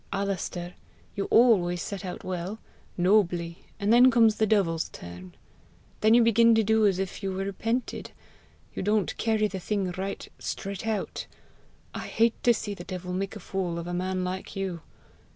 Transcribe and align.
Alister, 0.11 0.73
you 1.15 1.25
always 1.25 1.79
set 1.79 2.03
out 2.03 2.23
well 2.23 2.57
nobly 2.97 3.59
and 3.79 3.93
then 3.93 4.09
comes 4.09 4.37
the 4.37 4.47
devil's 4.47 4.89
turn! 4.89 5.35
Then 5.99 6.15
you 6.15 6.23
begin 6.23 6.55
to 6.55 6.63
do 6.63 6.87
as 6.87 6.97
if 6.97 7.21
you 7.21 7.31
repented! 7.31 8.09
You 8.73 8.81
don't 8.81 9.15
carry 9.17 9.45
the 9.47 9.59
thing 9.59 9.91
right 9.91 10.27
straight 10.39 10.87
out. 10.87 11.27
I 11.93 12.07
hate 12.07 12.41
to 12.41 12.51
see 12.51 12.73
the 12.73 12.83
devil 12.83 13.13
make 13.13 13.35
a 13.35 13.39
fool 13.39 13.77
of 13.77 13.85
a 13.85 13.93
man 13.93 14.23
like 14.23 14.55
you! 14.55 14.81